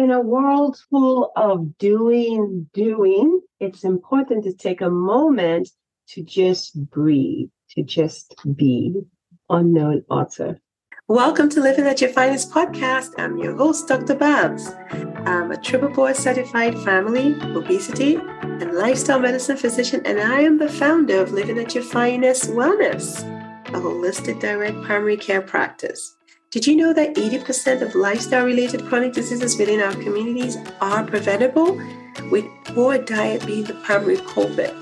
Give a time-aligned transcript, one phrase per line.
[0.00, 5.68] In a world full of doing, doing, it's important to take a moment
[6.08, 8.94] to just breathe, to just be.
[9.50, 10.58] Unknown author.
[11.06, 13.10] Welcome to Living at Your Finest podcast.
[13.18, 14.14] I'm your host, Dr.
[14.14, 14.70] Babs.
[15.26, 20.70] I'm a triple board certified family, obesity, and lifestyle medicine physician, and I am the
[20.70, 23.20] founder of Living at Your Finest Wellness,
[23.68, 26.16] a holistic direct primary care practice.
[26.50, 31.80] Did you know that 80% of lifestyle related chronic diseases within our communities are preventable,
[32.28, 34.74] with poor diet being the primary culprit?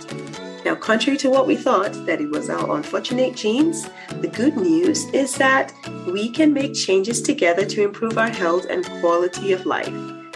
[0.65, 3.87] Now, contrary to what we thought, that it was our unfortunate genes,
[4.23, 5.75] the good news is that
[6.07, 9.93] we can make changes together to improve our health and quality of life.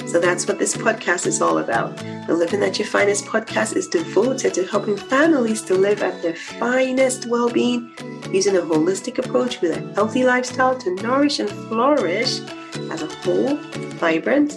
[0.07, 1.97] So that's what this podcast is all about.
[2.27, 6.37] The Living at Your Finest podcast is devoted to helping families to live at their
[6.37, 7.95] finest well being
[8.31, 12.41] using a holistic approach with a healthy lifestyle to nourish and flourish
[12.91, 13.57] as a whole,
[13.99, 14.53] vibrant,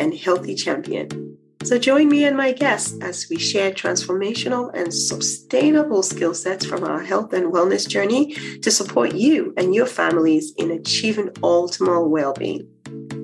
[0.00, 1.36] and healthy champion.
[1.64, 6.84] So join me and my guests as we share transformational and sustainable skill sets from
[6.84, 12.68] our health and wellness journey to support you and your families in achieving optimal well-being.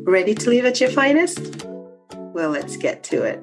[0.07, 1.67] Ready to live at your finest?
[2.13, 3.43] Well, let's get to it.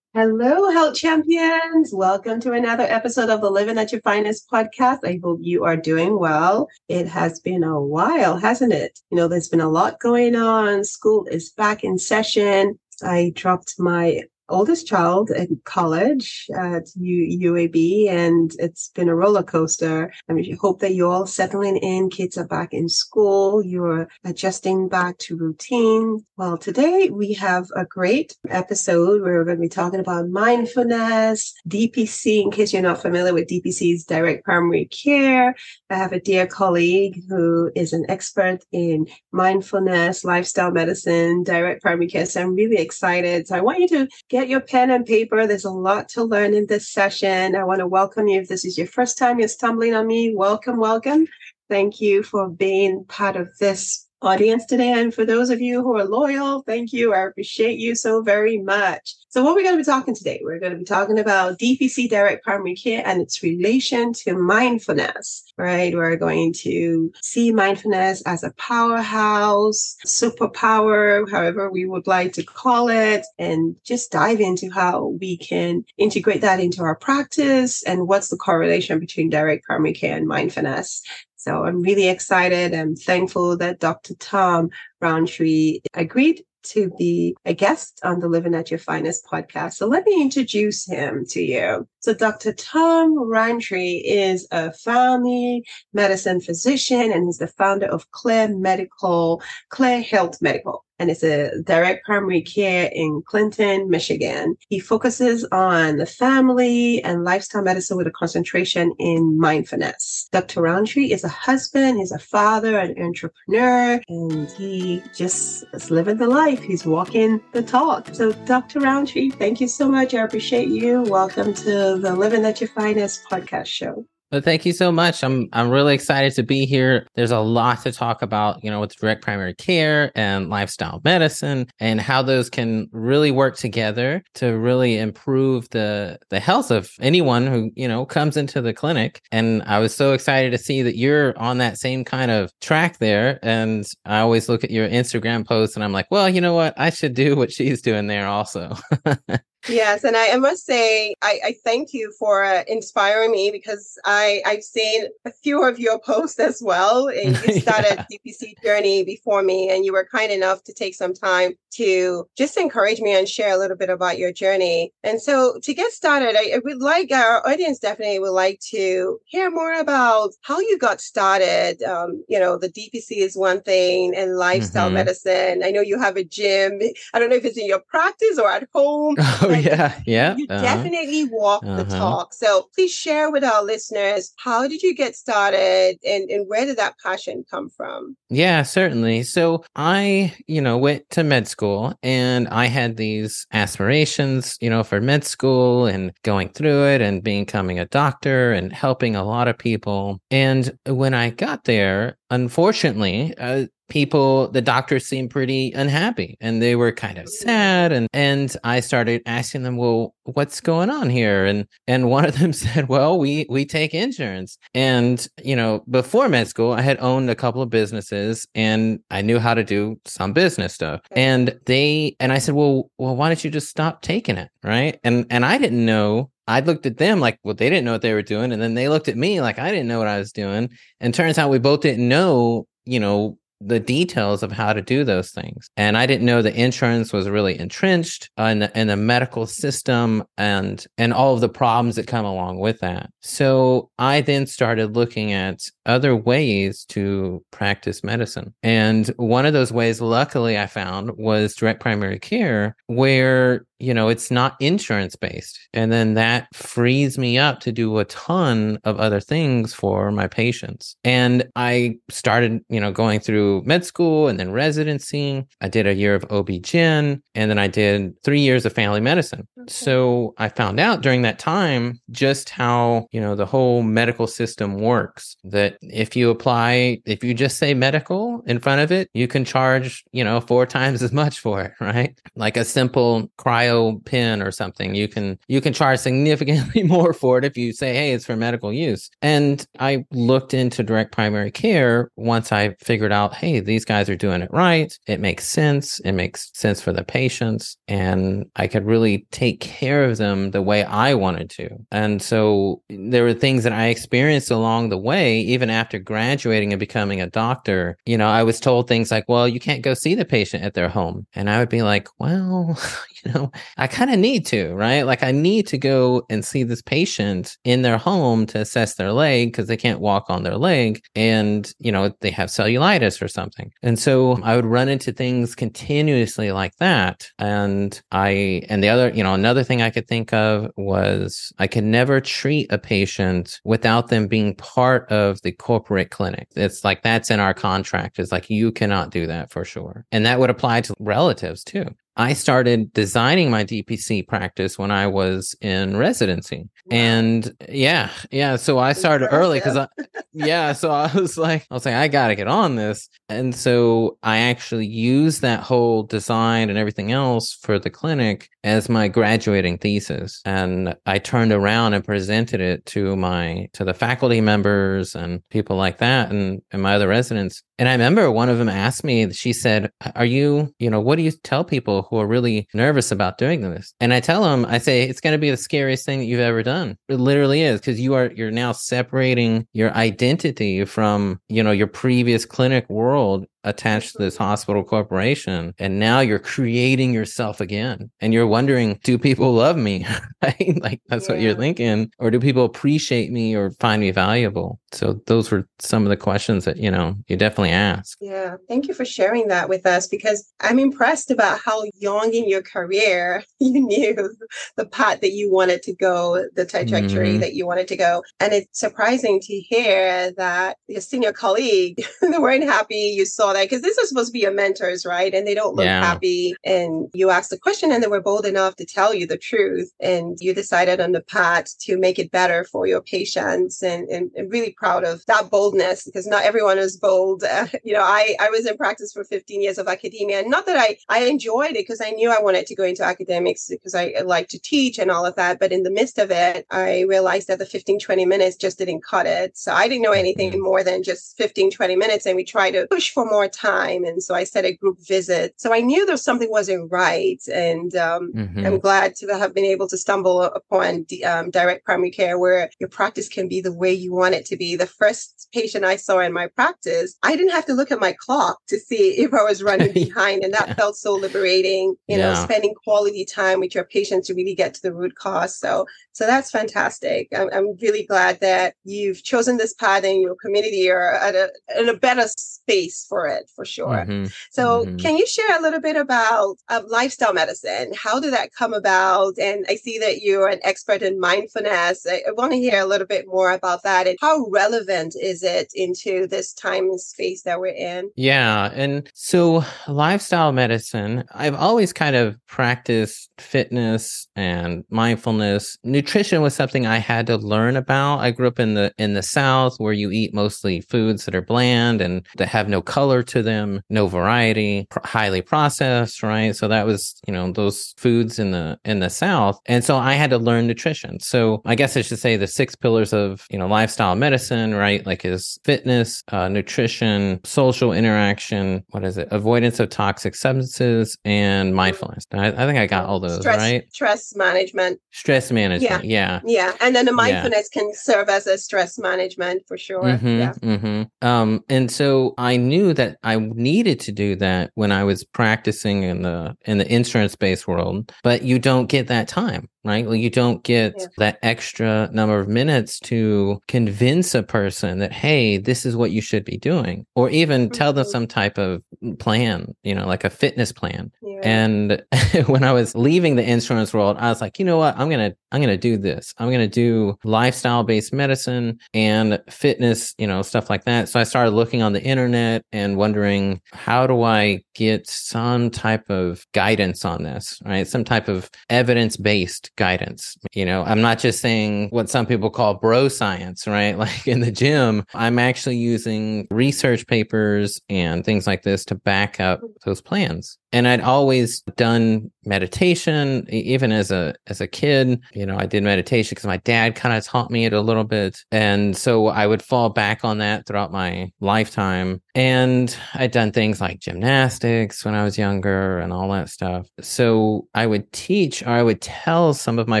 [0.14, 1.92] Hello, health champions.
[1.92, 5.00] Welcome to another episode of the Living at Your Finest podcast.
[5.04, 6.68] I hope you are doing well.
[6.88, 9.00] It has been a while, hasn't it?
[9.10, 10.84] You know, there's been a lot going on.
[10.84, 12.78] School is back in session.
[13.02, 19.42] I dropped my oldest child in college at U- UAB, and it's been a roller
[19.42, 20.12] coaster.
[20.28, 22.10] I mean, hope that you're all settling in.
[22.10, 23.64] Kids are back in school.
[23.64, 26.24] You're adjusting back to routine.
[26.36, 31.54] Well, today we have a great episode where we're going to be talking about mindfulness,
[31.68, 32.42] DPC.
[32.42, 35.54] In case you're not familiar with DPC's direct primary care,
[35.90, 42.08] I have a dear colleague who is an expert in mindfulness, lifestyle medicine, direct primary
[42.08, 42.26] care.
[42.26, 43.46] So I'm really excited.
[43.46, 45.46] So I want you to get your pen and paper.
[45.46, 47.56] There's a lot to learn in this session.
[47.56, 48.42] I want to welcome you.
[48.42, 51.26] If this is your first time you're stumbling on me, welcome, welcome.
[51.70, 54.92] Thank you for being part of this audience today.
[54.92, 57.14] And for those of you who are loyal, thank you.
[57.14, 59.14] I appreciate you so very much.
[59.28, 62.08] So, what we're going to be talking today, we're going to be talking about DPC
[62.08, 65.94] direct primary care and its relation to mindfulness, right?
[65.94, 72.88] We're going to see mindfulness as a powerhouse, superpower, however we would like to call
[72.88, 78.28] it, and just dive into how we can integrate that into our practice and what's
[78.28, 81.02] the correlation between direct primary care and mindfulness.
[81.46, 82.74] So I'm really excited.
[82.74, 84.14] I'm thankful that Dr.
[84.16, 84.68] Tom
[85.00, 89.74] Rountree agreed to be a guest on the Living at Your Finest podcast.
[89.74, 91.86] So let me introduce him to you.
[92.00, 92.52] So Dr.
[92.52, 100.02] Tom Rountree is a family medicine physician and he's the founder of Clear Medical, Clear
[100.02, 104.56] Health Medical and it's a direct primary care in Clinton, Michigan.
[104.68, 110.28] He focuses on the family and lifestyle medicine with a concentration in mindfulness.
[110.32, 110.62] Dr.
[110.62, 116.26] Rountree is a husband, he's a father, an entrepreneur, and he just is living the
[116.26, 116.62] life.
[116.62, 118.08] He's walking the talk.
[118.12, 118.80] So, Dr.
[118.80, 120.14] Rountree, thank you so much.
[120.14, 121.02] I appreciate you.
[121.02, 124.06] Welcome to the Living at Your Finest podcast show.
[124.32, 125.22] Well, thank you so much.
[125.22, 127.06] I'm I'm really excited to be here.
[127.14, 131.68] There's a lot to talk about, you know, with direct primary care and lifestyle medicine
[131.78, 137.46] and how those can really work together to really improve the the health of anyone
[137.46, 139.20] who, you know, comes into the clinic.
[139.30, 142.98] And I was so excited to see that you're on that same kind of track
[142.98, 143.38] there.
[143.44, 146.74] And I always look at your Instagram posts and I'm like, well, you know what?
[146.76, 148.74] I should do what she's doing there also.
[149.68, 153.98] Yes, and I, I must say I, I, thank you for uh, inspiring me because
[154.04, 157.08] I I've seen a few of your posts as well.
[157.08, 161.14] And you started DPC journey before me, and you were kind enough to take some
[161.14, 164.92] time to just encourage me and share a little bit about your journey.
[165.02, 169.18] And so to get started, I, I would like our audience definitely would like to
[169.26, 171.82] hear more about how you got started.
[171.82, 174.94] Um, you know, the DPC is one thing, and lifestyle mm-hmm.
[174.94, 175.62] medicine.
[175.64, 176.80] I know you have a gym.
[177.12, 179.16] I don't know if it's in your practice or at home.
[179.42, 180.36] Oh, yeah, yeah.
[180.36, 180.62] You uh-huh.
[180.62, 181.82] definitely walk uh-huh.
[181.82, 182.34] the talk.
[182.34, 186.76] So please share with our listeners how did you get started and, and where did
[186.76, 188.16] that passion come from?
[188.28, 189.22] Yeah, certainly.
[189.22, 194.82] So I, you know, went to med school and I had these aspirations, you know,
[194.82, 199.48] for med school and going through it and becoming a doctor and helping a lot
[199.48, 200.20] of people.
[200.30, 206.76] And when I got there, unfortunately, uh, people the doctors seemed pretty unhappy and they
[206.76, 211.44] were kind of sad and and i started asking them well what's going on here?
[211.44, 214.58] And and one of them said well we we take insurance.
[214.74, 219.22] And you know before med school i had owned a couple of businesses and i
[219.22, 221.00] knew how to do some business stuff.
[221.12, 224.50] And they and i said well well why don't you just stop taking it?
[224.62, 224.98] Right?
[225.04, 226.30] And and i didn't know.
[226.48, 228.52] I looked at them like, well, they didn't know what they were doing.
[228.52, 230.70] And then they looked at me like I didn't know what I was doing.
[231.00, 235.04] And turns out we both didn't know, you know, the details of how to do
[235.04, 235.70] those things.
[235.76, 240.24] And I didn't know the insurance was really entrenched in the, in the medical system
[240.36, 243.10] and and all of the problems that come along with that.
[243.20, 248.54] So I then started looking at other ways to practice medicine.
[248.62, 254.08] And one of those ways luckily I found was direct primary care where you know,
[254.08, 255.58] it's not insurance based.
[255.74, 260.26] And then that frees me up to do a ton of other things for my
[260.26, 260.96] patients.
[261.04, 265.44] And I started, you know, going through med school and then residency.
[265.60, 269.46] I did a year of OB-GYN and then I did three years of family medicine.
[269.58, 269.72] Okay.
[269.72, 274.80] So I found out during that time just how, you know, the whole medical system
[274.80, 275.36] works.
[275.44, 279.44] That if you apply, if you just say medical in front of it, you can
[279.44, 282.18] charge, you know, four times as much for it, right?
[282.36, 287.12] Like a simple cry bio pin or something, you can you can charge significantly more
[287.12, 289.10] for it if you say, hey, it's for medical use.
[289.22, 294.16] And I looked into direct primary care once I figured out, hey, these guys are
[294.16, 294.96] doing it right.
[295.06, 295.98] It makes sense.
[296.00, 297.76] It makes sense for the patients.
[297.88, 301.68] And I could really take care of them the way I wanted to.
[301.90, 306.80] And so there were things that I experienced along the way, even after graduating and
[306.80, 307.96] becoming a doctor.
[308.06, 310.74] You know, I was told things like, well, you can't go see the patient at
[310.74, 311.26] their home.
[311.34, 312.78] And I would be like, well,
[313.24, 315.02] you know, I kind of need to, right?
[315.02, 319.12] Like I need to go and see this patient in their home to assess their
[319.12, 323.28] leg because they can't walk on their leg and, you know, they have cellulitis or
[323.28, 323.72] something.
[323.82, 327.28] And so I would run into things continuously like that.
[327.38, 331.66] And I, and the other, you know, another thing I could think of was I
[331.66, 336.48] could never treat a patient without them being part of the corporate clinic.
[336.56, 338.18] It's like that's in our contract.
[338.18, 340.04] It's like you cannot do that for sure.
[340.12, 341.86] And that would apply to relatives too.
[342.16, 346.68] I started designing my DPC practice when I was in residency.
[346.86, 346.96] Wow.
[346.96, 348.56] And yeah, yeah.
[348.56, 349.88] So I started early because I,
[350.32, 350.72] yeah.
[350.72, 353.08] So I was like, I was like, I got to get on this.
[353.28, 358.88] And so I actually used that whole design and everything else for the clinic as
[358.88, 360.40] my graduating thesis.
[360.44, 365.76] And I turned around and presented it to my, to the faculty members and people
[365.76, 367.62] like that and, and my other residents.
[367.78, 371.16] And I remember one of them asked me, she said, Are you, you know, what
[371.16, 373.94] do you tell people who are really nervous about doing this?
[374.00, 376.40] And I tell them, I say, it's going to be the scariest thing that you've
[376.40, 376.96] ever done.
[377.08, 381.86] It literally is because you are, you're now separating your identity from, you know, your
[381.86, 388.10] previous clinic world attached to this hospital corporation and now you're creating yourself again.
[388.20, 390.06] And you're wondering do people love me?
[390.42, 390.78] Right?
[390.80, 391.34] Like that's yeah.
[391.34, 392.12] what you're thinking.
[392.18, 394.78] Or do people appreciate me or find me valuable?
[394.92, 398.16] So those were some of the questions that you know you definitely ask.
[398.20, 398.56] Yeah.
[398.68, 402.62] Thank you for sharing that with us because i'm impressed about how young in your
[402.62, 404.36] career you knew
[404.76, 407.40] the path that you wanted to go the trajectory mm-hmm.
[407.40, 408.22] that you wanted to go.
[408.40, 413.14] And it's surprising to hear that your senior colleague they weren't happy.
[413.16, 415.34] You saw that because this is supposed to be your mentors, right?
[415.34, 416.02] And they don't look yeah.
[416.02, 416.54] happy.
[416.64, 419.92] And you asked the question and they were bold enough to tell you the truth.
[420.00, 424.30] And you decided on the path to make it better for your patients and, and,
[424.36, 427.44] and really proud of that boldness because not everyone is bold.
[427.44, 430.66] Uh, you know, I, I was in practice for 15 years of academia and not
[430.66, 433.94] that I, I enjoyed it because I knew I wanted to go into academics because
[433.94, 435.58] I, I like to teach and all of that.
[435.58, 439.04] But in the midst of it, I realized that the 15, 20 minutes just didn't
[439.04, 439.56] cut it.
[439.56, 440.62] So I didn't know anything mm-hmm.
[440.62, 442.26] more than just 15, 20 minutes.
[442.26, 444.04] And we try to push for more time.
[444.04, 445.54] And so I said a group visit.
[445.56, 447.40] So I knew there something wasn't right.
[447.52, 448.66] And um, mm-hmm.
[448.66, 452.88] I'm glad to have been able to stumble upon um, direct primary care where your
[452.88, 454.76] practice can be the way you want it to be.
[454.76, 458.14] The first patient I saw in my practice, I didn't have to look at my
[458.18, 460.42] clock to see if I was running behind.
[460.42, 460.74] And that yeah.
[460.74, 462.32] felt so liberating, you yeah.
[462.32, 465.58] know, spending quality time with your patients to really get to the root cause.
[465.58, 467.28] So, so that's fantastic.
[467.36, 471.50] I'm, I'm really glad that you've chosen this path and your community are at a,
[471.78, 474.04] in a better space for it for sure.
[474.06, 474.26] Mm-hmm.
[474.50, 474.96] So, mm-hmm.
[474.96, 477.92] can you share a little bit about uh, lifestyle medicine?
[477.96, 479.38] How did that come about?
[479.38, 482.06] And I see that you're an expert in mindfulness.
[482.06, 485.42] I, I want to hear a little bit more about that and how relevant is
[485.42, 488.10] it into this time and space that we're in?
[488.16, 488.70] Yeah.
[488.74, 495.78] And so, lifestyle medicine, I've always kind of practiced fitness and mindfulness.
[495.84, 498.18] Nutrition was something I had to learn about.
[498.18, 501.42] I grew up in the in the South where you eat mostly foods that are
[501.42, 506.54] bland and that have no color color to them, no variety, pr- highly processed, right?
[506.54, 509.58] So that was, you know, those foods in the in the South.
[509.66, 511.20] And so I had to learn nutrition.
[511.20, 515.04] So I guess I should say the six pillars of, you know, lifestyle medicine, right?
[515.06, 519.28] Like is fitness, uh, nutrition, social interaction, what is it?
[519.30, 522.24] Avoidance of toxic substances and mindfulness.
[522.32, 523.84] I, I think I got all those, stress, right?
[523.92, 525.00] Stress management.
[525.12, 526.04] Stress management.
[526.04, 526.40] Yeah.
[526.44, 526.74] Yeah.
[526.80, 527.80] And then the mindfulness yeah.
[527.80, 530.02] can serve as a stress management for sure.
[530.02, 530.52] Mm-hmm, yeah.
[530.62, 531.26] Mm-hmm.
[531.26, 536.02] Um, and so I knew that I needed to do that when I was practicing
[536.02, 540.04] in the in the insurance based world, but you don't get that time right?
[540.04, 541.06] Well, you don't get yeah.
[541.18, 546.20] that extra number of minutes to convince a person that, hey, this is what you
[546.20, 547.72] should be doing, or even mm-hmm.
[547.72, 548.10] tell them mm-hmm.
[548.10, 548.82] some type of
[549.18, 551.12] plan, you know, like a fitness plan.
[551.22, 551.40] Yeah.
[551.42, 552.02] And
[552.46, 554.98] when I was leaving the insurance world, I was like, you know what?
[554.98, 556.34] I'm going to, I'm going to do this.
[556.38, 561.08] I'm going to do lifestyle based medicine and fitness, you know, stuff like that.
[561.08, 566.10] So I started looking on the internet and wondering, how do I get some type
[566.10, 567.86] of guidance on this, right?
[567.86, 570.36] Some type of evidence based guidance.
[570.54, 573.96] You know, I'm not just saying what some people call bro science, right?
[574.06, 579.40] Like in the gym, I'm actually using research papers and things like this to back
[579.40, 585.46] up those plans and I'd always done meditation even as a as a kid you
[585.46, 588.44] know I did meditation because my dad kind of taught me it a little bit
[588.52, 593.80] and so I would fall back on that throughout my lifetime and I'd done things
[593.80, 598.68] like gymnastics when I was younger and all that stuff so I would teach or
[598.68, 600.00] I would tell some of my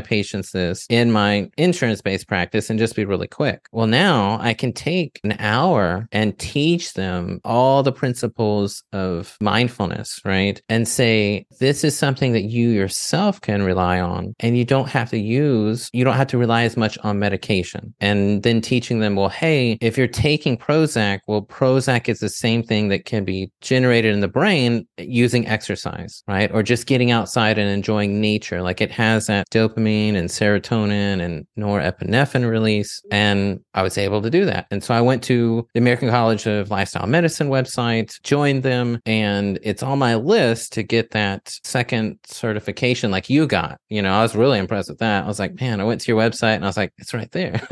[0.00, 4.54] patients this in my insurance based practice and just be really quick well now I
[4.54, 11.46] can take an hour and teach them all the principles of mindfulness right and say,
[11.60, 14.34] this is something that you yourself can rely on.
[14.40, 17.94] And you don't have to use, you don't have to rely as much on medication.
[18.00, 22.62] And then teaching them, well, hey, if you're taking Prozac, well, Prozac is the same
[22.62, 26.50] thing that can be generated in the brain using exercise, right?
[26.52, 28.62] Or just getting outside and enjoying nature.
[28.62, 33.00] Like it has that dopamine and serotonin and norepinephrine release.
[33.12, 34.66] And I was able to do that.
[34.70, 39.58] And so I went to the American College of Lifestyle Medicine website, joined them, and
[39.62, 43.78] it's on my list to get that second certification like you got.
[43.88, 45.24] You know, I was really impressed with that.
[45.24, 47.30] I was like, man, I went to your website and I was like, it's right
[47.30, 47.66] there.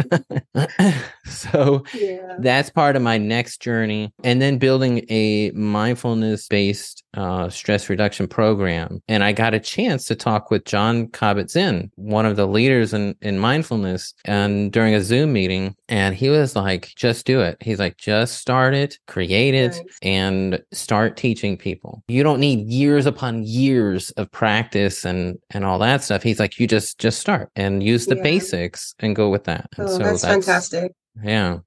[1.30, 2.36] so yeah.
[2.38, 4.12] that's part of my next journey.
[4.22, 9.02] And then building a mindfulness based uh, stress reduction program.
[9.08, 13.14] And I got a chance to talk with Jon Kabat-Zinn, one of the leaders in,
[13.22, 15.76] in mindfulness, and during a Zoom meeting.
[15.88, 17.56] And he was like, just do it.
[17.60, 22.02] He's like, just start it, create it, and start teaching people.
[22.08, 26.22] You don't need years upon years of practice and and all that stuff.
[26.22, 28.22] He's like, you just just start and use the yeah.
[28.22, 29.68] basics and go with that.
[29.76, 30.92] And oh, so that's, that's fantastic.
[31.22, 31.60] Yeah.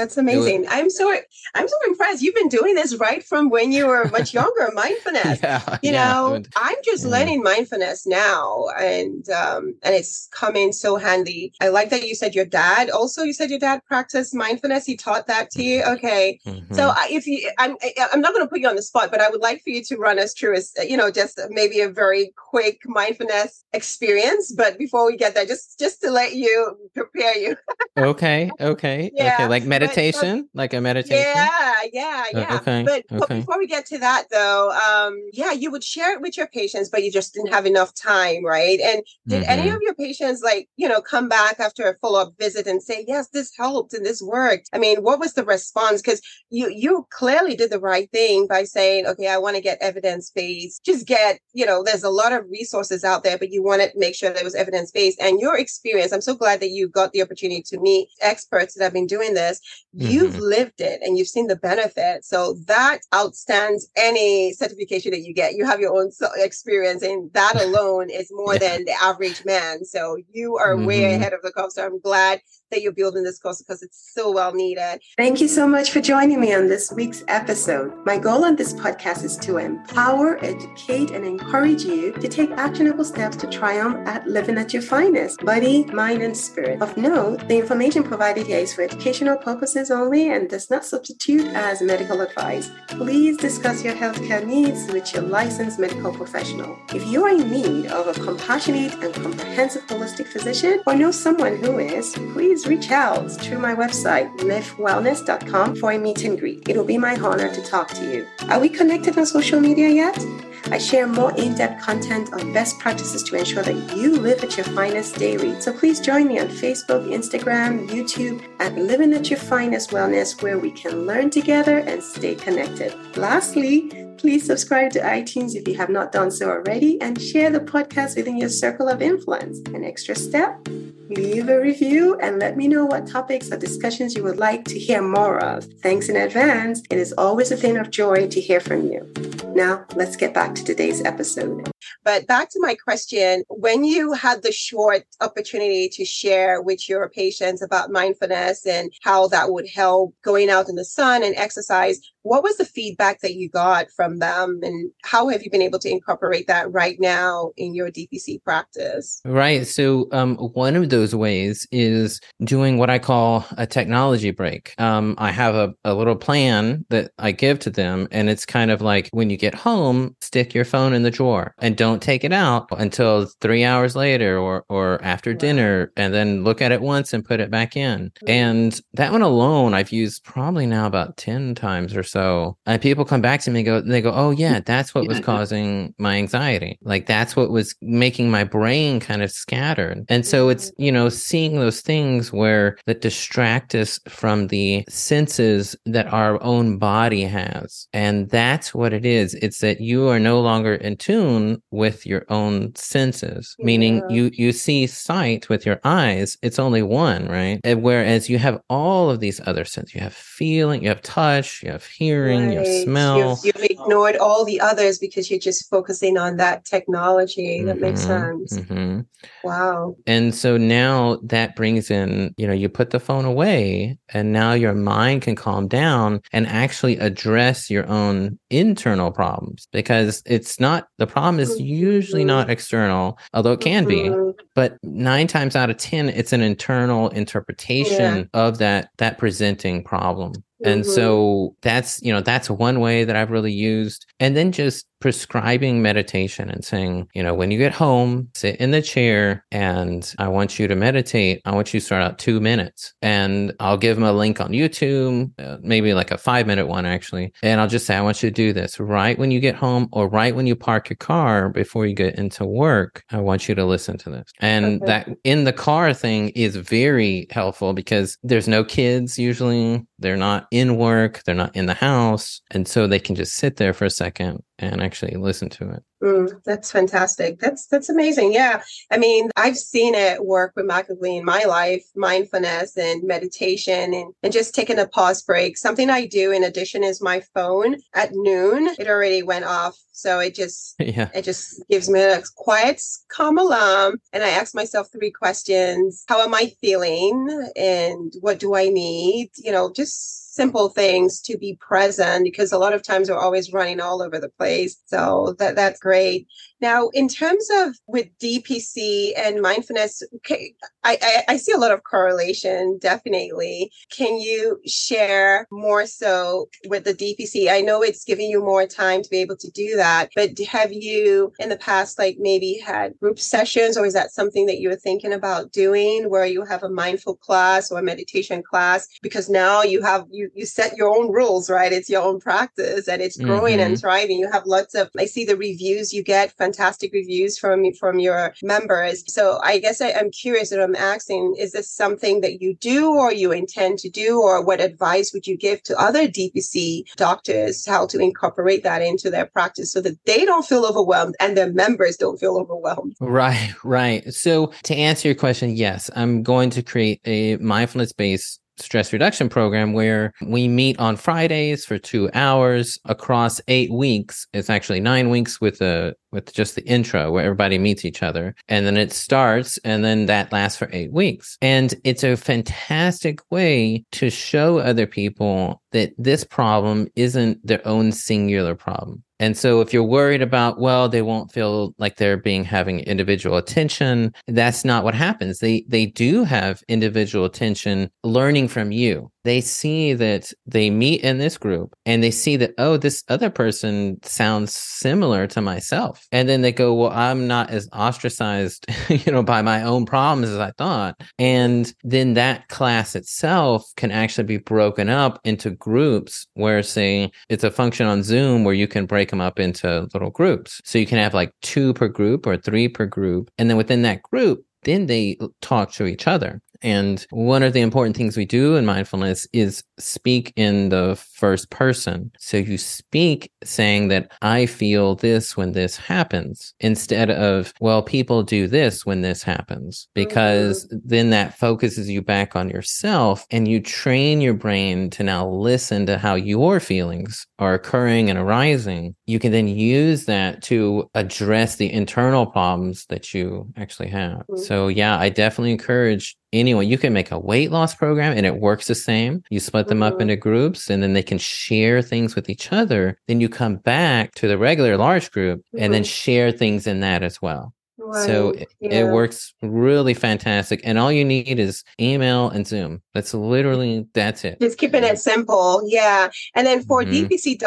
[0.00, 0.62] That's amazing.
[0.62, 1.14] Was, I'm so
[1.54, 2.22] I'm so impressed.
[2.22, 4.70] You've been doing this right from when you were much younger.
[4.74, 5.40] mindfulness.
[5.42, 7.10] Yeah, you yeah, know, I'm just yeah.
[7.10, 11.52] learning mindfulness now, and um, and it's coming so handy.
[11.60, 12.88] I like that you said your dad.
[12.88, 14.86] Also, you said your dad practiced mindfulness.
[14.86, 15.82] He taught that to you.
[15.82, 16.40] Okay.
[16.46, 16.74] Mm-hmm.
[16.74, 17.76] So if you, I'm
[18.12, 19.84] I'm not going to put you on the spot, but I would like for you
[19.84, 24.52] to run us through, a, you know, just maybe a very quick mindfulness experience.
[24.52, 27.56] But before we get there, just just to let you prepare you.
[27.98, 28.50] okay.
[28.60, 29.10] Okay.
[29.20, 29.34] Yeah.
[29.34, 29.48] Okay.
[29.48, 31.16] Like meditation, but, like a meditation.
[31.34, 32.56] Yeah, yeah, oh, yeah.
[32.56, 33.18] Okay, but, okay.
[33.18, 36.46] but before we get to that, though, um, yeah, you would share it with your
[36.48, 38.80] patients, but you just didn't have enough time, right?
[38.80, 39.50] And did mm-hmm.
[39.50, 42.82] any of your patients, like, you know, come back after a follow up visit and
[42.82, 44.68] say, "Yes, this helped and this worked"?
[44.72, 46.02] I mean, what was the response?
[46.02, 46.20] Because
[46.50, 50.30] you you clearly did the right thing by saying, "Okay, I want to get evidence
[50.30, 53.82] based." Just get, you know, there's a lot of resources out there, but you want
[53.82, 55.20] to make sure there was evidence based.
[55.20, 58.84] And your experience, I'm so glad that you got the opportunity to meet experts that
[58.84, 59.60] have been doing this
[59.92, 60.42] You've mm-hmm.
[60.42, 62.24] lived it and you've seen the benefit.
[62.24, 65.54] So that outstands any certification that you get.
[65.54, 68.60] You have your own experience, and that alone is more yeah.
[68.60, 69.84] than the average man.
[69.84, 70.86] So you are mm-hmm.
[70.86, 71.72] way ahead of the curve.
[71.72, 75.00] So I'm glad that you're building this course because it's so well needed.
[75.16, 77.92] Thank you so much for joining me on this week's episode.
[78.06, 83.04] My goal on this podcast is to empower, educate, and encourage you to take actionable
[83.04, 86.80] steps to triumph at living at your finest, body, mind, and spirit.
[86.80, 89.59] Of note, the information provided here is for educational purposes
[89.90, 92.70] only and does not substitute as medical advice.
[92.88, 96.78] Please discuss your healthcare needs with your licensed medical professional.
[96.94, 101.56] If you are in need of a compassionate and comprehensive holistic physician or know someone
[101.56, 106.68] who is, please reach out through my website, livewellness.com, for a meet and greet.
[106.68, 108.26] It will be my honor to talk to you.
[108.48, 110.18] Are we connected on social media yet?
[110.66, 114.56] I share more in depth content on best practices to ensure that you live at
[114.56, 115.60] your finest daily.
[115.60, 120.58] So please join me on Facebook, Instagram, YouTube at Living at Your Finest Wellness, where
[120.58, 122.94] we can learn together and stay connected.
[123.16, 127.60] Lastly, please subscribe to iTunes if you have not done so already and share the
[127.60, 129.58] podcast within your circle of influence.
[129.74, 130.68] An extra step?
[131.10, 134.78] Leave a review and let me know what topics or discussions you would like to
[134.78, 135.64] hear more of.
[135.82, 136.82] Thanks in advance.
[136.88, 139.12] It is always a thing of joy to hear from you.
[139.48, 141.68] Now, let's get back to today's episode.
[142.04, 147.08] But back to my question when you had the short opportunity to share with your
[147.08, 152.00] patients about mindfulness and how that would help going out in the sun and exercise,
[152.22, 155.78] what was the feedback that you got from them and how have you been able
[155.78, 159.20] to incorporate that right now in your DPC practice?
[159.24, 159.66] Right.
[159.66, 164.74] So, um, one of those ways is doing what I call a technology break.
[164.78, 168.70] Um, I have a, a little plan that I give to them, and it's kind
[168.70, 172.24] of like when you get home, stick your phone in the drawer and don't take
[172.24, 175.38] it out until three hours later or, or after wow.
[175.38, 178.10] dinner, and then look at it once and put it back in.
[178.10, 178.28] Mm-hmm.
[178.28, 182.58] And that one alone, I've used probably now about 10 times or so.
[182.66, 185.20] And people come back to me and go, they go, oh, yeah, that's what was
[185.20, 186.78] causing my anxiety.
[186.82, 190.04] Like that's what was making my brain kind of scattered.
[190.10, 190.82] And so it's, mm-hmm.
[190.82, 196.76] you know, seeing those things where that distract us from the senses that our own
[196.76, 197.88] body has.
[197.94, 199.32] And that's what it is.
[199.36, 203.66] It's that you are no longer in tune with your own senses, yeah.
[203.66, 206.36] meaning you, you see sight with your eyes.
[206.42, 207.60] It's only one, right?
[207.64, 211.62] And whereas you have all of these other senses, you have feeling, you have touch,
[211.62, 212.54] you have hearing, right.
[212.54, 213.18] your smell.
[213.44, 217.58] You've, you've, ignored all the others because you're just focusing on that technology.
[217.58, 217.66] Mm-hmm.
[217.66, 218.46] That makes mm-hmm.
[218.46, 218.66] sense.
[218.66, 219.00] Mm-hmm.
[219.44, 219.96] Wow.
[220.06, 224.52] And so now that brings in, you know, you put the phone away and now
[224.52, 230.88] your mind can calm down and actually address your own internal problems because it's not
[230.98, 232.52] the problem is usually not mm-hmm.
[232.52, 234.30] external, although it can be, mm-hmm.
[234.54, 238.24] but nine times out of 10, it's an internal interpretation yeah.
[238.46, 240.32] of that, that presenting problem.
[240.64, 240.90] And mm-hmm.
[240.90, 244.06] so that's, you know, that's one way that I've really used.
[244.18, 248.70] And then just prescribing meditation and saying, you know, when you get home, sit in
[248.70, 251.40] the chair and I want you to meditate.
[251.44, 254.50] I want you to start out two minutes and I'll give them a link on
[254.50, 257.32] YouTube, uh, maybe like a five minute one actually.
[257.42, 259.88] And I'll just say, I want you to do this right when you get home
[259.92, 263.02] or right when you park your car before you get into work.
[263.10, 264.30] I want you to listen to this.
[264.40, 264.86] And okay.
[264.86, 269.86] that in the car thing is very helpful because there's no kids usually.
[269.98, 271.22] They're not in work.
[271.24, 272.40] They're not in the house.
[272.50, 275.82] And so they can just sit there for a second and actually listen to it.
[276.02, 277.38] Mm, that's fantastic.
[277.40, 278.32] That's that's amazing.
[278.32, 284.14] Yeah, I mean, I've seen it work remarkably in my life, mindfulness and meditation, and
[284.22, 285.58] and just taking a pause break.
[285.58, 288.74] Something I do in addition is my phone at noon.
[288.78, 291.10] It already went off, so it just yeah.
[291.14, 296.22] it just gives me a quiet, calm alarm, and I ask myself three questions: How
[296.22, 299.32] am I feeling, and what do I need?
[299.36, 303.52] You know, just simple things to be present because a lot of times we're always
[303.52, 304.80] running all over the place.
[304.86, 306.28] So that that's great great
[306.60, 311.72] now, in terms of with DPC and mindfulness, okay, I, I, I, see a lot
[311.72, 313.70] of correlation, definitely.
[313.90, 317.50] Can you share more so with the DPC?
[317.50, 320.72] I know it's giving you more time to be able to do that, but have
[320.72, 324.68] you in the past, like maybe had group sessions, or is that something that you
[324.68, 328.86] were thinking about doing where you have a mindful class or a meditation class?
[329.02, 331.72] Because now you have, you, you set your own rules, right?
[331.72, 333.72] It's your own practice and it's growing mm-hmm.
[333.72, 334.18] and thriving.
[334.18, 337.98] You have lots of, I see the reviews you get from fantastic reviews from from
[337.98, 339.04] your members.
[339.12, 342.92] So I guess I, am curious and I'm asking, is this something that you do
[342.92, 347.66] or you intend to do, or what advice would you give to other DPC doctors
[347.66, 351.52] how to incorporate that into their practice so that they don't feel overwhelmed and their
[351.52, 352.96] members don't feel overwhelmed?
[353.00, 354.12] Right, right.
[354.12, 359.28] So to answer your question, yes, I'm going to create a mindfulness based stress reduction
[359.28, 364.26] program where we meet on Fridays for two hours across eight weeks.
[364.32, 368.34] It's actually nine weeks with a with just the intro where everybody meets each other.
[368.48, 371.38] And then it starts and then that lasts for eight weeks.
[371.40, 377.92] And it's a fantastic way to show other people that this problem isn't their own
[377.92, 379.04] singular problem.
[379.20, 383.36] And so if you're worried about, well, they won't feel like they're being having individual
[383.36, 385.38] attention, that's not what happens.
[385.38, 391.18] They they do have individual attention learning from you they see that they meet in
[391.18, 396.06] this group and they see that, oh, this other person sounds similar to myself.
[396.12, 400.30] And then they go, well, I'm not as ostracized, you know, by my own problems
[400.30, 401.00] as I thought.
[401.18, 407.44] And then that class itself can actually be broken up into groups where, say, it's
[407.44, 410.60] a function on Zoom where you can break them up into little groups.
[410.64, 413.30] So you can have like two per group or three per group.
[413.38, 416.40] And then within that group, then they talk to each other.
[416.62, 421.50] And one of the important things we do in mindfulness is speak in the first
[421.50, 422.10] person.
[422.18, 428.22] So you speak saying that I feel this when this happens instead of, well, people
[428.22, 430.78] do this when this happens, because mm-hmm.
[430.84, 435.86] then that focuses you back on yourself and you train your brain to now listen
[435.86, 438.94] to how your feelings are occurring and arising.
[439.06, 444.26] You can then use that to address the internal problems that you actually have.
[444.28, 444.38] Mm-hmm.
[444.38, 446.68] So, yeah, I definitely encourage anyone.
[446.68, 449.22] You can make a weight loss program and it works the same.
[449.30, 449.94] You split them mm-hmm.
[449.94, 452.98] up into groups and then they can share things with each other.
[453.08, 455.64] Then you come back to the regular large group mm-hmm.
[455.64, 455.88] and then mm-hmm.
[455.88, 457.54] share things in that as well.
[457.78, 458.06] Right.
[458.06, 458.80] So it, yeah.
[458.80, 460.60] it, works really fantastic.
[460.64, 462.82] And all you need is email and Zoom.
[462.94, 464.38] That's literally, that's it.
[464.40, 465.62] Just keeping it simple.
[465.66, 466.10] Yeah.
[466.34, 467.06] And then for mm-hmm.
[467.06, 467.40] DPC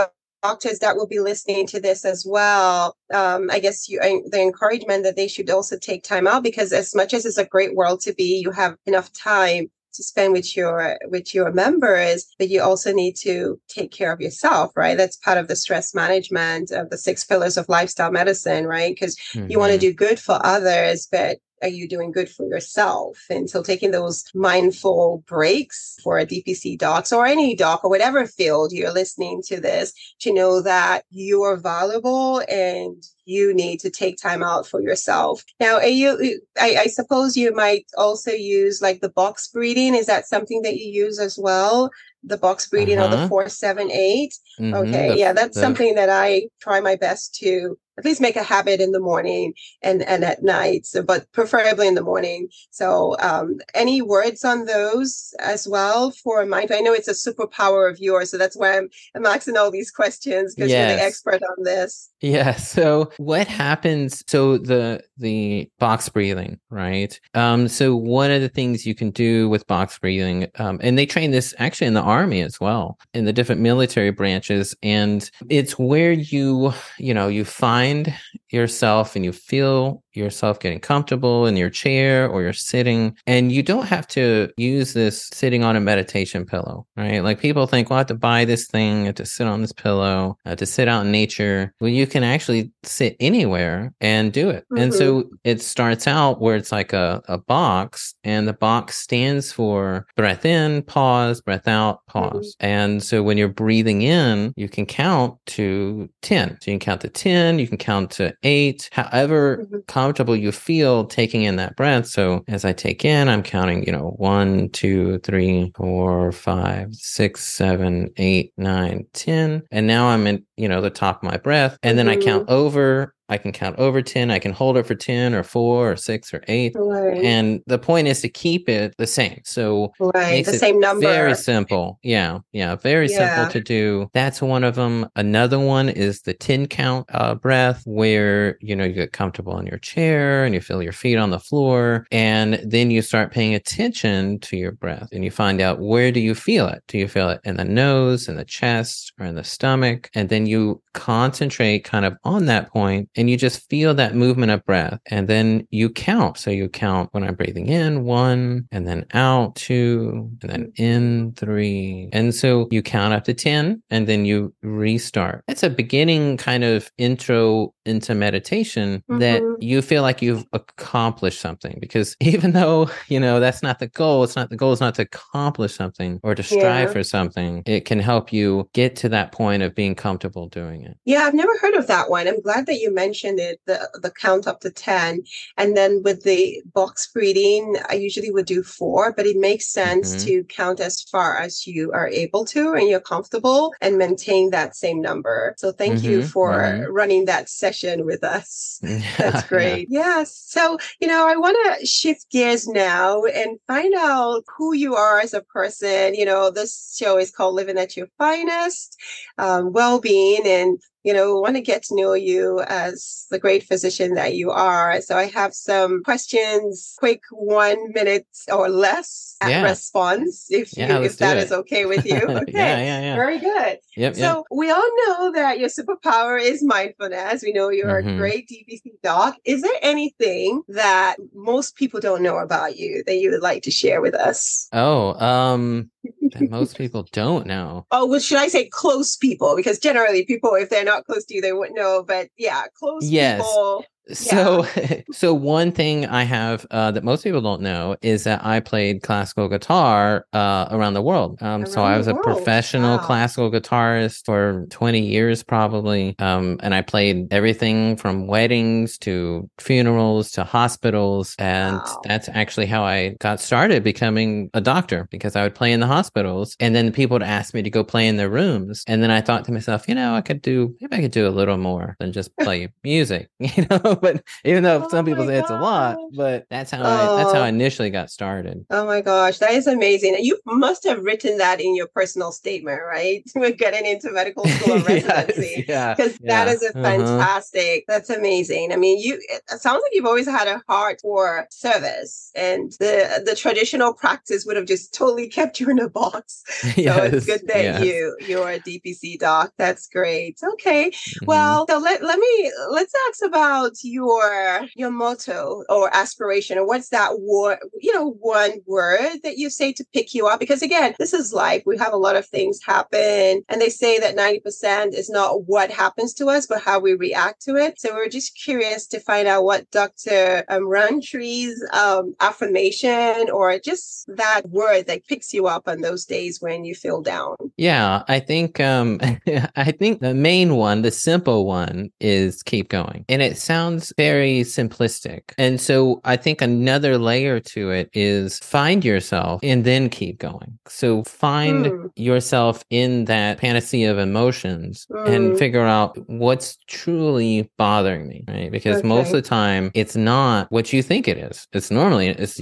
[0.44, 5.04] doctors that will be listening to this as well, um, I guess you, the encouragement
[5.04, 8.02] that they should also take time out because as much as it's a great world
[8.02, 12.60] to be, you have enough time to spend with your with your members but you
[12.60, 16.90] also need to take care of yourself right that's part of the stress management of
[16.90, 19.52] the six pillars of lifestyle medicine right because mm-hmm.
[19.52, 23.18] you want to do good for others but are you doing good for yourself?
[23.30, 28.28] And so taking those mindful breaks for a DPC docs or any doc or whatever
[28.28, 33.90] field you're listening to this to know that you are valuable and you need to
[33.90, 35.44] take time out for yourself.
[35.60, 39.96] Now, are you, I, I suppose you might also use like the box breathing.
[39.96, 41.90] Is that something that you use as well?
[42.24, 43.08] the box breathing uh-huh.
[43.08, 43.28] or the uh-huh.
[43.28, 44.74] 478 mm-hmm.
[44.74, 48.36] okay the, yeah that's the, something that i try my best to at least make
[48.36, 52.50] a habit in the morning and and at night so, but preferably in the morning.
[52.72, 56.72] So um, any words on those as well for mind?
[56.72, 59.92] I know it's a superpower of yours so that's why i'm, I'm asking all these
[59.92, 60.90] questions because yes.
[60.90, 67.20] you're the expert on this yeah so what happens so the the box breathing right?
[67.34, 71.06] Um so one of the things you can do with box breathing um, and they
[71.06, 75.78] train this actually in the army as well in the different military branches and it's
[75.78, 78.14] where you you know you find
[78.50, 83.64] yourself and you feel yourself getting comfortable in your chair or you're sitting and you
[83.64, 87.24] don't have to use this sitting on a meditation pillow right?
[87.24, 89.62] Like people think well i have to buy this thing I have to sit on
[89.62, 91.74] this pillow I have to sit out in nature.
[91.80, 94.82] Well you can actually sit anywhere and do it mm-hmm.
[94.82, 95.36] and so mm-hmm.
[95.44, 100.46] it starts out where it's like a, a box and the box stands for breath
[100.46, 102.66] in pause breath out pause mm-hmm.
[102.66, 107.02] and so when you're breathing in you can count to 10 so you can count
[107.02, 111.76] to 10 you can count to 8 however mm-hmm comfortable you feel taking in that
[111.76, 112.08] breath.
[112.08, 117.44] So as I take in, I'm counting, you know, one, two, three, four, five, six,
[117.44, 119.64] seven, eight, nine, ten.
[119.72, 121.78] And now I'm in, you know, the top of my breath.
[121.84, 122.22] And then mm-hmm.
[122.22, 124.32] I count over I can count over 10.
[124.32, 126.74] I can hold it for 10 or four or six or eight.
[126.76, 127.24] Right.
[127.24, 129.42] And the point is to keep it the same.
[129.46, 130.46] So right.
[130.46, 131.08] the same number.
[131.08, 132.00] Very simple.
[132.04, 132.40] Yeah.
[132.52, 132.76] Yeah.
[132.76, 133.36] Very yeah.
[133.36, 134.10] simple to do.
[134.14, 135.08] That's one of them.
[135.16, 139.66] Another one is the 10 count uh, breath where, you know, you get comfortable in
[139.66, 142.06] your chair and you feel your feet on the floor.
[142.12, 146.20] And then you start paying attention to your breath and you find out where do
[146.20, 146.84] you feel it?
[146.88, 150.10] Do you feel it in the nose, in the chest, or in the stomach?
[150.14, 154.52] And then you concentrate kind of on that point and you just feel that movement
[154.52, 156.38] of breath and then you count.
[156.38, 161.34] So you count when I'm breathing in one and then out two and then in
[161.34, 162.10] three.
[162.14, 165.44] And so you count up to 10 and then you restart.
[165.48, 169.20] It's a beginning kind of intro into meditation mm-hmm.
[169.20, 173.88] that you feel like you've accomplished something because even though, you know, that's not the
[173.88, 176.94] goal, it's not the goal is not to accomplish something or to strive yeah.
[176.94, 177.64] for something.
[177.66, 180.98] It can help you get to that point of being comfortable doing it.
[181.06, 182.28] Yeah, I've never heard of that one.
[182.28, 185.24] I'm glad that you mentioned it, the, the count up to 10.
[185.58, 190.16] And then with the box breathing, I usually would do four, but it makes sense
[190.16, 190.26] mm-hmm.
[190.26, 194.76] to count as far as you are able to and you're comfortable and maintain that
[194.76, 195.56] same number.
[195.58, 196.10] So thank mm-hmm.
[196.10, 196.92] you for mm-hmm.
[196.92, 198.80] running that session with us.
[199.18, 199.88] That's great.
[199.90, 200.04] yeah.
[200.04, 200.44] Yes.
[200.48, 205.20] So, you know, I want to shift gears now and find out who you are
[205.20, 206.14] as a person.
[206.14, 209.00] You know, this show is called Living at Your Finest,
[209.38, 210.46] um, well being.
[210.46, 210.73] And
[211.04, 215.02] you know, want to get to know you as the great physician that you are.
[215.02, 219.62] So I have some questions, quick one minute or less Yeah.
[219.64, 221.56] response, if you, Yeah, let's if that do is it.
[221.56, 222.22] okay with you.
[222.30, 222.52] Okay.
[222.54, 223.16] yeah, yeah, yeah.
[223.16, 223.78] Very good.
[223.98, 224.44] Yep, So yep.
[224.52, 227.44] we all know that your superpower is mindfulness.
[227.44, 228.16] We know you're Mhm.
[228.16, 229.36] a great DPC doc.
[229.46, 233.72] Is there anything that most people don't know about you that you would like to
[233.72, 234.68] share with us?
[234.72, 235.92] Oh, um,
[236.34, 237.86] that most people don't know.
[237.92, 239.56] Oh, well, should I say close people?
[239.56, 242.04] Because generally, people, if they're not close to you, they wouldn't know.
[242.06, 243.42] But yeah, close Yes.
[243.42, 243.86] people.
[244.12, 244.68] So,
[245.12, 249.02] so one thing I have uh, that most people don't know is that I played
[249.02, 251.42] classical guitar uh, around the world.
[251.42, 252.22] Um, so I was a world.
[252.22, 253.00] professional Wow.
[253.00, 256.16] classical guitarist for 20 years, probably.
[256.20, 261.36] Um, and I played everything from weddings to funerals to hospitals.
[261.40, 262.02] And Wow.
[262.04, 265.88] that's actually how I got started becoming a doctor because I would play in the
[265.88, 268.84] hospitals and then people would ask me to go play in their rooms.
[268.88, 271.28] And then I thought to myself, you know, I could do, maybe I could do
[271.28, 273.93] a little more than just play music, you know?
[274.02, 277.34] but even though Oh some people say it's a lot, but that's how I, that's
[277.34, 277.44] how Oh.
[277.44, 278.66] I initially got started.
[278.70, 280.16] Oh my gosh, that is amazing.
[280.20, 283.24] You must have written that in your personal statement, right?
[283.36, 285.66] We're getting into medical school Yes, residency.
[285.68, 285.94] yeah.
[285.96, 286.84] Because that yeah, is a uh-huh.
[286.84, 287.86] fantastic.
[287.88, 288.72] That's amazing.
[288.74, 289.20] I mean, you.
[289.30, 294.46] It sounds like you've always had a heart for service, and the the traditional practice
[294.46, 296.44] would have just totally kept you in a box.
[296.64, 297.84] So Yes, it's good that yes.
[297.84, 299.52] you you're a DPC doc.
[299.58, 300.40] That's great.
[300.54, 301.28] Okay, Mhm.
[301.28, 306.90] well, so let, let me let's ask about your your motto or aspiration, or what's
[306.90, 307.60] that word?
[307.80, 310.40] You know, one word that you say to pick you up.
[310.40, 311.64] Because again, this is life.
[311.66, 315.48] We have a lot of things happen, and they say that ninety percent is not
[315.48, 317.80] what happens to us, but how we react to it.
[317.80, 320.44] So we're just curious to find out what Dr.
[320.50, 326.42] Um, Rountree's um, affirmation or just that word that picks you up on those days
[326.42, 327.36] when you feel down.
[327.58, 329.00] Yeah, I think um
[329.56, 333.06] I think the main one, the simple one is keep going.
[333.10, 335.22] And it sounds very simplistic.
[335.38, 340.60] And so I think another layer to it is find yourself and then keep going.
[340.68, 341.86] So find Hmm.
[341.96, 345.38] yourself in that panacea of emotions and Mm.
[345.38, 348.52] figure out what's truly bothering me, right?
[348.52, 351.48] Because most of the time it's not what you think it is.
[351.54, 352.40] It's normally it's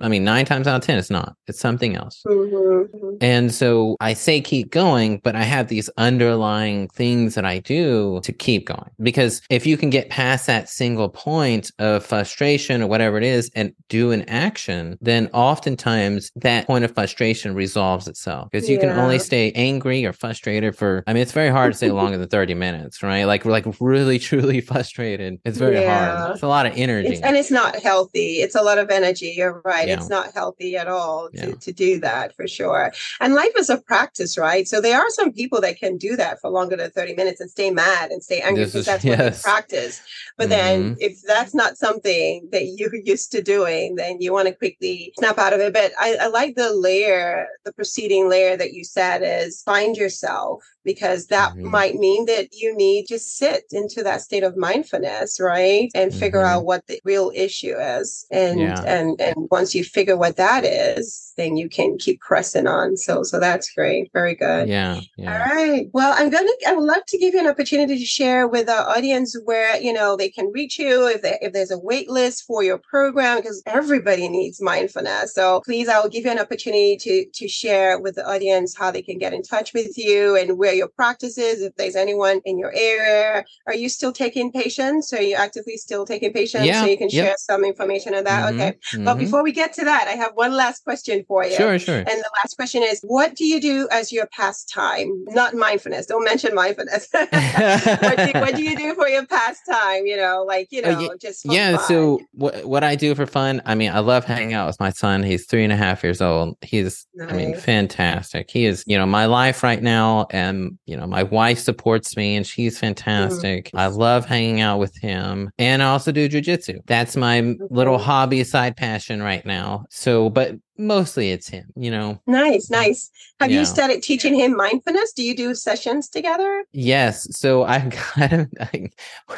[0.00, 1.34] I mean 9 times out of 10 it's not.
[1.48, 2.22] It's something else.
[2.26, 3.16] Mhm, mhm.
[3.20, 8.20] And so I say keep going, but I have these underlying things that I do
[8.24, 8.90] to keep going.
[9.00, 13.50] Because if you can get past that single point of frustration or whatever it is
[13.54, 18.48] and do an action, then oftentimes that point of frustration resolves itself.
[18.50, 21.76] Because you can only stay angry or frustrated for, I mean, it's very hard to
[21.76, 23.24] stay longer than 30 minutes, right?
[23.24, 25.38] Like, like really, truly frustrated.
[25.44, 26.16] It's very Yeah.
[26.16, 26.32] hard.
[26.34, 27.08] It's a lot of energy.
[27.08, 28.36] It's, and it's not healthy.
[28.40, 29.34] It's a lot of energy.
[29.36, 29.86] You're right.
[29.88, 29.94] Yeah.
[29.94, 31.54] It's not healthy at all to, Yeah.
[31.54, 32.92] to do that for sure.
[33.20, 34.66] And life is a practice, right?
[34.66, 37.50] So there are some people that can do that for longer than 30 minutes and
[37.50, 39.42] stay mad and stay angry This because is- that's what yes.
[39.42, 40.02] they practice.
[40.38, 40.96] But then Mhm.
[41.00, 45.38] if that's not something that you're used to doing, then you want to quickly snap
[45.38, 45.72] out of it.
[45.72, 50.64] But I, I like the layer, the preceding layer that you said is find yourself
[50.84, 51.70] because that Mhm.
[51.70, 55.90] might mean that you need to sit into that state of mindfulness, right?
[55.94, 56.48] And figure Mhm.
[56.48, 58.26] out what the real issue is.
[58.30, 58.82] And Yeah.
[58.86, 62.96] and and once you figure what that is, then you can keep pressing on.
[62.96, 64.10] So so that's great.
[64.12, 64.68] Very good.
[64.68, 64.94] yeah.
[64.96, 65.48] All Yeah.
[65.54, 65.88] right.
[65.92, 66.50] Well, I'm gonna.
[66.66, 69.92] I would love to give you an opportunity to share with our audience where you
[69.92, 73.38] know they can reach you if they, if there's a wait list for your program
[73.38, 75.34] because everybody needs mindfulness.
[75.34, 78.90] So please, I will give you an opportunity to to share with the audience how
[78.90, 81.62] they can get in touch with you and where your practices?
[81.62, 85.12] If there's anyone in your area, are you still taking patients?
[85.12, 86.66] Are you actively still taking patients?
[86.66, 87.24] Yeah, So you can yep.
[87.26, 88.42] share some information on that.
[88.44, 88.72] Mhm, Okay.
[89.04, 89.20] But mhm.
[89.20, 91.54] before we get to that, I have one last question for you.
[91.56, 91.98] Sure, sure.
[91.98, 95.24] And the last question is, what do you do as your pastime?
[95.28, 96.06] Not mindfulness.
[96.06, 97.08] Don't mention mindfulness.
[97.12, 100.06] what, do, what do you do for your pastime?
[100.06, 101.84] You know, like you Oh, know, ye- just yeah fun?
[101.86, 104.90] so what what i do for fun i mean i love hanging out with my
[104.90, 108.96] son he's three and a half years old he's i mean fantastic he is you
[108.96, 112.86] know my life right now and you know my wife supports me and she's mm-hmm.
[112.86, 113.70] fantastic.
[113.74, 116.78] I love hanging out with him and i also do jujitsu.
[116.86, 119.84] That's my little hobby side passion right now.
[119.90, 123.10] So but mostly it's him you know nice, nice.
[123.40, 123.60] Have Yeah.
[123.60, 125.12] you started teaching him mindfulness?
[125.12, 126.64] Do you do sessions together?
[126.72, 127.26] Yes.
[127.36, 128.50] So I've got him.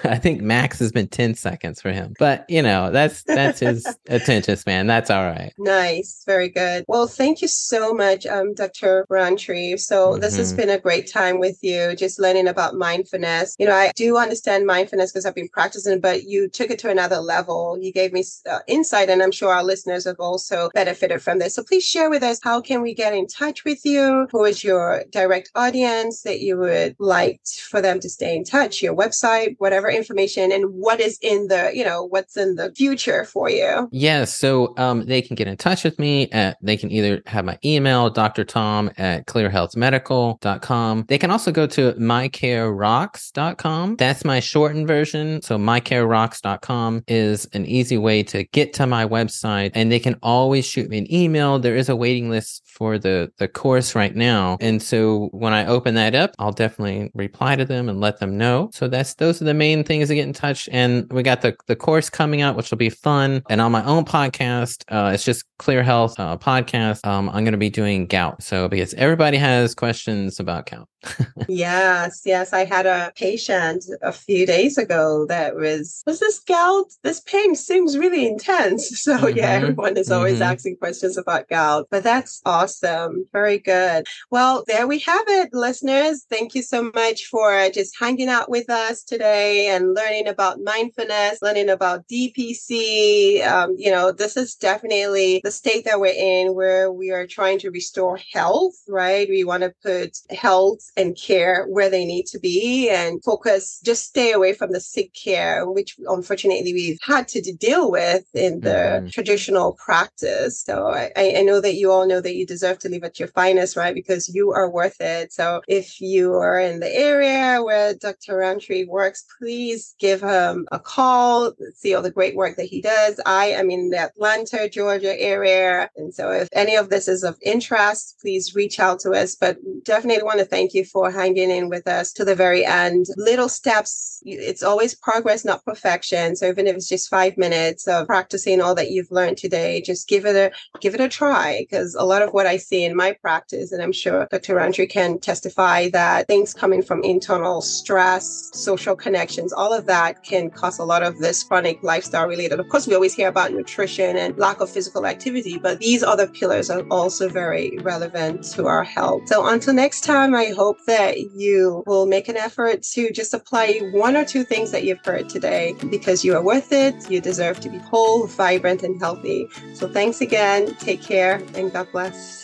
[0.05, 3.87] I, think max has been 10 seconds for him, but you know, that's, that's his
[4.09, 4.87] attention span.
[4.87, 5.53] That's all right.
[5.59, 6.85] Nice, very good.
[6.87, 9.07] Well, thank you so much, um, Dr.
[9.09, 9.77] Rountree.
[9.79, 10.57] So this has Mhm.
[10.57, 13.55] been a great time with you, just learning about mindfulness.
[13.59, 16.91] You know, I do understand mindfulness because I've been practicing, but you took it to
[16.91, 17.79] another level.
[17.81, 21.49] You gave me uh, insight, and I'm sure our listeners have also benefited from there.
[21.49, 24.29] So please share with us how can we get in touch with you?
[24.31, 28.83] Who is your direct audience that you would like for them to stay in touch?
[28.83, 33.25] Your website, whatever information, and what is in the, you know, what's in the future
[33.25, 33.89] for you?
[33.91, 34.35] Yes.
[34.35, 37.59] So um, they can get in touch with me at, they can either have my
[37.65, 38.45] email, Dr.
[38.45, 41.05] Tom at clearhealthmedical.com.
[41.09, 43.97] They can also go to mycarerocks.com.
[43.97, 45.43] That's my shortened version.
[45.43, 50.67] So mycarerocks.com is an easy way to get to my website and they can always
[50.67, 51.59] shoot me an email.
[51.59, 54.57] There is a waiting list for the, the course right now.
[54.61, 58.37] And so when I open that up, I'll definitely reply to them and let them
[58.37, 58.71] know.
[58.73, 60.69] So that's, those are the main things to get in touch.
[60.73, 63.43] And we got the, the course coming out, which will be fun.
[63.49, 67.07] And on my own podcast, uh, it's just Clear Health uh, podcast.
[67.07, 68.43] Um, I'm going to be doing gout.
[68.43, 70.89] So because everybody has questions about gout.
[71.49, 72.53] yes, yes.
[72.53, 76.87] I had a patient a few days ago that was, was this gout?
[77.03, 78.93] This pain seems really intense.
[79.05, 79.37] So mm-hmm.
[79.37, 80.53] yeah, everyone is always mm-hmm.
[80.53, 83.27] asking questions about gout, but that's awesome.
[83.33, 84.07] Very good.
[84.31, 86.25] Well, there we have it, listeners.
[86.31, 91.39] Thank you so much for just hanging out with us today and learning about mindfulness,
[91.43, 93.47] learning about DPC.
[93.47, 97.59] Um, you know, this is definitely the state that we're in where we are trying
[97.59, 99.29] to restore health, right?
[99.29, 104.05] We want to put health and care where they need to be and focus, just
[104.05, 108.69] stay away from the sick care, which unfortunately we've had to deal with in the
[108.69, 109.09] mm-hmm.
[109.09, 110.61] traditional practice.
[110.61, 113.29] So I, I know that you all know that you deserve to live at your
[113.29, 113.95] finest, right?
[113.95, 115.33] Because you are worth it.
[115.33, 118.37] So if you are in the area where Dr.
[118.37, 123.21] Rountree works, please give him a call, see all the great work that he does.
[123.27, 125.91] I am in the Atlanta, Georgia area.
[125.97, 129.35] And so if any of this is of interest, please reach out to us.
[129.35, 133.07] But definitely want to thank you for hanging in with us to the very end.
[133.17, 136.37] Little steps, it's always progress, not perfection.
[136.37, 140.09] So even if it's just five minutes of practicing all that you've learned today, just
[140.09, 141.59] give it a give it a try.
[141.61, 144.55] Because a lot of what I see in my practice, and I'm sure Dr.
[144.55, 150.51] Rountree can testify that things coming from internal stress, social connections, all of that can
[150.51, 152.61] cause a lot of this chronic lifestyle related.
[152.61, 156.27] Of course, we always hear about nutrition and lack of physical activity, but these other
[156.27, 159.23] pillars are also very relevant to our health.
[159.27, 163.33] So until next time, I hope hope that you will make an effort to just
[163.33, 167.11] apply one or two things that you've heard today because you are worth it.
[167.11, 169.47] You deserve to be whole, vibrant, and healthy.
[169.75, 170.75] So thanks again.
[170.77, 172.44] Take care and God bless.